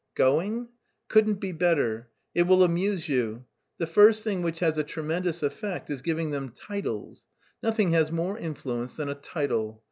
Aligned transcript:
"Going? 0.15 0.69
Couldn't 1.09 1.39
be 1.39 1.51
better. 1.51 2.09
It 2.33 2.47
will 2.47 2.63
amuse 2.63 3.07
you: 3.07 3.45
the 3.77 3.85
first 3.85 4.23
thing 4.23 4.41
which 4.41 4.59
has 4.59 4.79
a 4.79 4.83
tremendous 4.83 5.43
effect 5.43 5.91
is 5.91 6.01
giving 6.01 6.31
them 6.31 6.49
titles. 6.55 7.27
Nothing 7.61 7.91
has 7.91 8.11
more 8.11 8.35
influence 8.35 8.95
than 8.95 9.09
a 9.09 9.13
title. 9.13 9.79